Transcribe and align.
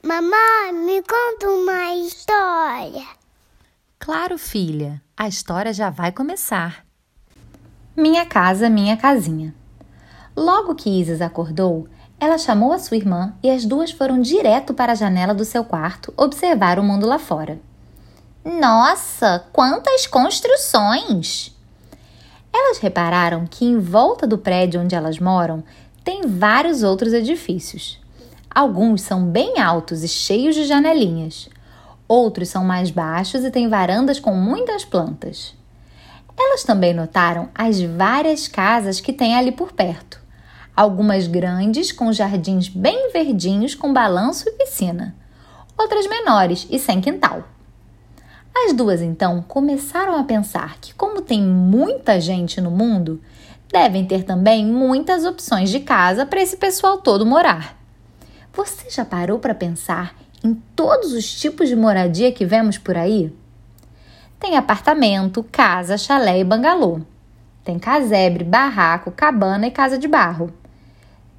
Mamãe, 0.00 0.72
me 0.72 1.02
conta 1.02 1.48
uma 1.48 1.92
história. 1.96 3.04
Claro, 3.98 4.38
filha, 4.38 5.02
a 5.16 5.26
história 5.26 5.72
já 5.72 5.90
vai 5.90 6.12
começar. 6.12 6.86
Minha 7.96 8.24
casa, 8.24 8.70
minha 8.70 8.96
casinha. 8.96 9.52
Logo 10.36 10.76
que 10.76 10.88
Isis 10.88 11.20
acordou, 11.20 11.88
ela 12.20 12.38
chamou 12.38 12.72
a 12.72 12.78
sua 12.78 12.96
irmã 12.96 13.34
e 13.42 13.50
as 13.50 13.64
duas 13.64 13.90
foram 13.90 14.20
direto 14.20 14.72
para 14.72 14.92
a 14.92 14.94
janela 14.94 15.34
do 15.34 15.44
seu 15.44 15.64
quarto 15.64 16.14
observar 16.16 16.78
o 16.78 16.84
mundo 16.84 17.04
lá 17.04 17.18
fora. 17.18 17.58
Nossa, 18.44 19.44
quantas 19.52 20.06
construções! 20.06 21.52
Elas 22.54 22.78
repararam 22.78 23.48
que 23.48 23.64
em 23.64 23.80
volta 23.80 24.28
do 24.28 24.38
prédio 24.38 24.80
onde 24.80 24.94
elas 24.94 25.18
moram 25.18 25.64
tem 26.04 26.22
vários 26.22 26.84
outros 26.84 27.12
edifícios. 27.12 28.00
Alguns 28.58 29.02
são 29.02 29.24
bem 29.24 29.60
altos 29.60 30.02
e 30.02 30.08
cheios 30.08 30.56
de 30.56 30.64
janelinhas. 30.64 31.48
Outros 32.08 32.48
são 32.48 32.64
mais 32.64 32.90
baixos 32.90 33.44
e 33.44 33.52
têm 33.52 33.68
varandas 33.68 34.18
com 34.18 34.34
muitas 34.34 34.84
plantas. 34.84 35.54
Elas 36.36 36.64
também 36.64 36.92
notaram 36.92 37.50
as 37.54 37.80
várias 37.80 38.48
casas 38.48 38.98
que 38.98 39.12
tem 39.12 39.36
ali 39.36 39.52
por 39.52 39.70
perto. 39.70 40.20
Algumas 40.74 41.28
grandes, 41.28 41.92
com 41.92 42.12
jardins 42.12 42.68
bem 42.68 43.12
verdinhos, 43.12 43.76
com 43.76 43.92
balanço 43.92 44.48
e 44.48 44.52
piscina. 44.54 45.14
Outras 45.78 46.08
menores 46.08 46.66
e 46.68 46.80
sem 46.80 47.00
quintal. 47.00 47.44
As 48.52 48.72
duas 48.72 49.00
então 49.00 49.40
começaram 49.40 50.16
a 50.16 50.24
pensar 50.24 50.80
que, 50.80 50.92
como 50.94 51.22
tem 51.22 51.40
muita 51.40 52.20
gente 52.20 52.60
no 52.60 52.72
mundo, 52.72 53.22
devem 53.72 54.04
ter 54.04 54.24
também 54.24 54.66
muitas 54.66 55.24
opções 55.24 55.70
de 55.70 55.78
casa 55.78 56.26
para 56.26 56.42
esse 56.42 56.56
pessoal 56.56 56.98
todo 56.98 57.24
morar. 57.24 57.77
Você 58.58 58.90
já 58.90 59.04
parou 59.04 59.38
para 59.38 59.54
pensar 59.54 60.16
em 60.42 60.52
todos 60.74 61.12
os 61.12 61.32
tipos 61.40 61.68
de 61.68 61.76
moradia 61.76 62.32
que 62.32 62.44
vemos 62.44 62.76
por 62.76 62.96
aí? 62.96 63.32
Tem 64.40 64.56
apartamento, 64.56 65.44
casa, 65.44 65.96
chalé 65.96 66.40
e 66.40 66.44
bangalô. 66.44 67.00
Tem 67.62 67.78
casebre, 67.78 68.42
barraco, 68.42 69.12
cabana 69.12 69.68
e 69.68 69.70
casa 69.70 69.96
de 69.96 70.08
barro. 70.08 70.52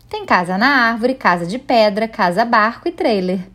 Tem 0.10 0.26
casa 0.26 0.58
na 0.58 0.68
árvore, 0.68 1.14
casa 1.14 1.46
de 1.46 1.60
pedra, 1.60 2.08
casa 2.08 2.46
barco 2.46 2.88
e 2.88 2.92
trailer. 2.94 3.50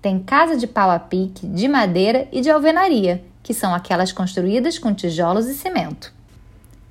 Tem 0.00 0.18
casa 0.18 0.56
de 0.56 0.66
pau 0.66 0.90
a 0.90 0.98
pique, 0.98 1.46
de 1.46 1.68
madeira 1.68 2.26
e 2.32 2.40
de 2.40 2.50
alvenaria, 2.50 3.22
que 3.42 3.52
são 3.52 3.74
aquelas 3.74 4.12
construídas 4.12 4.78
com 4.78 4.94
tijolos 4.94 5.46
e 5.46 5.52
cimento. 5.52 6.10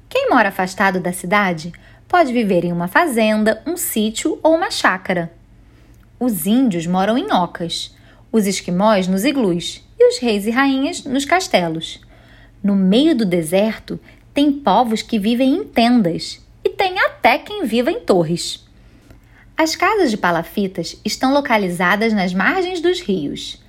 Quem 0.08 0.30
mora 0.30 0.50
afastado 0.50 1.00
da 1.00 1.12
cidade 1.12 1.74
pode 2.08 2.32
viver 2.32 2.64
em 2.64 2.72
uma 2.72 2.88
fazenda, 2.88 3.64
um 3.66 3.76
sítio 3.76 4.40
ou 4.44 4.54
uma 4.54 4.70
chácara. 4.70 5.36
Os 6.20 6.48
índios 6.48 6.88
moram 6.88 7.18
em 7.18 7.32
ocas, 7.32 7.96
os 8.32 8.48
esquimós 8.48 9.08
nos 9.08 9.24
iglus 9.24 9.84
e 10.00 10.10
os 10.10 10.20
reis 10.20 10.48
e 10.48 10.50
rainhas 10.50 11.04
nos 11.04 11.26
castelos. 11.26 12.02
No 12.64 12.76
meio 12.76 13.16
do 13.16 13.26
deserto, 13.26 14.00
tem 14.34 14.52
povos 14.52 15.02
que 15.02 15.20
vivem 15.20 15.56
em 15.56 15.64
tendas 15.64 16.44
e 16.64 16.70
tem 16.70 17.00
até 17.00 17.38
quem 17.38 17.66
viva 17.66 17.92
em 17.92 18.00
torres. 18.00 18.66
As 19.56 19.76
casas 19.76 20.12
de 20.12 20.18
palafitas 20.18 21.00
estão 21.04 21.34
localizadas 21.34 22.14
nas 22.14 22.34
margens 22.34 22.82
dos 22.82 23.00
rios. 23.00 23.64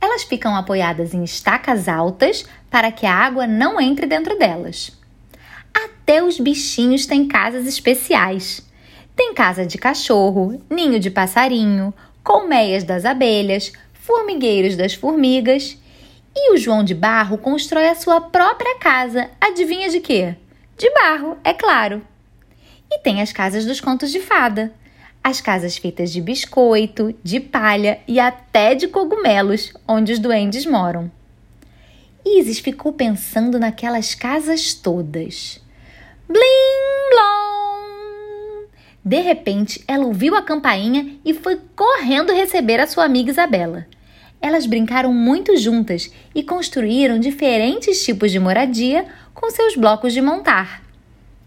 Elas 0.00 0.22
ficam 0.22 0.54
apoiadas 0.54 1.14
em 1.14 1.24
estacas 1.24 1.88
altas 1.88 2.44
para 2.70 2.92
que 2.92 3.06
a 3.06 3.14
água 3.14 3.46
não 3.46 3.80
entre 3.80 4.06
dentro 4.06 4.38
delas. 4.38 4.92
Até 5.72 6.22
os 6.22 6.38
bichinhos 6.38 7.06
têm 7.06 7.26
casas 7.26 7.66
especiais. 7.66 8.64
Tem 9.16 9.32
casa 9.34 9.64
de 9.64 9.78
cachorro, 9.78 10.60
ninho 10.68 10.98
de 10.98 11.10
passarinho, 11.10 11.94
colmeias 12.22 12.84
das 12.84 13.04
abelhas, 13.04 13.72
formigueiros 13.92 14.76
das 14.76 14.94
formigas. 14.94 15.78
E 16.36 16.52
o 16.52 16.56
João 16.56 16.82
de 16.82 16.94
Barro 16.94 17.38
constrói 17.38 17.88
a 17.88 17.94
sua 17.94 18.20
própria 18.20 18.78
casa. 18.78 19.30
Adivinha 19.40 19.88
de 19.88 20.00
quê? 20.00 20.34
De 20.76 20.90
barro, 20.90 21.38
é 21.44 21.52
claro. 21.52 22.02
E 22.90 22.98
tem 22.98 23.22
as 23.22 23.32
casas 23.32 23.64
dos 23.64 23.80
contos 23.80 24.10
de 24.10 24.20
fada 24.20 24.72
as 25.24 25.40
casas 25.40 25.78
feitas 25.78 26.12
de 26.12 26.20
biscoito, 26.20 27.14
de 27.24 27.40
palha 27.40 27.98
e 28.06 28.20
até 28.20 28.74
de 28.74 28.86
cogumelos, 28.86 29.72
onde 29.88 30.12
os 30.12 30.18
duendes 30.18 30.66
moram. 30.66 31.10
Isis 32.22 32.58
ficou 32.58 32.92
pensando 32.92 33.58
naquelas 33.58 34.14
casas 34.14 34.74
todas. 34.74 35.62
Blim! 36.28 36.63
De 39.04 39.20
repente, 39.20 39.84
ela 39.86 40.06
ouviu 40.06 40.34
a 40.34 40.40
campainha 40.40 41.18
e 41.22 41.34
foi 41.34 41.60
correndo 41.76 42.32
receber 42.32 42.80
a 42.80 42.86
sua 42.86 43.04
amiga 43.04 43.30
Isabela. 43.30 43.86
Elas 44.40 44.64
brincaram 44.64 45.12
muito 45.12 45.56
juntas 45.58 46.10
e 46.34 46.42
construíram 46.42 47.18
diferentes 47.18 48.02
tipos 48.02 48.30
de 48.30 48.38
moradia 48.38 49.06
com 49.34 49.50
seus 49.50 49.76
blocos 49.76 50.14
de 50.14 50.22
montar. 50.22 50.82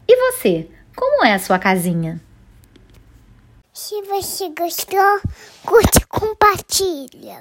E 0.08 0.32
você, 0.32 0.68
como 0.96 1.26
é 1.26 1.34
a 1.34 1.40
sua 1.40 1.58
casinha? 1.58 2.22
Se 3.74 4.02
você 4.04 4.50
gostou, 4.50 5.22
curte 5.66 6.00
e 6.00 6.06
compartilha. 6.08 7.36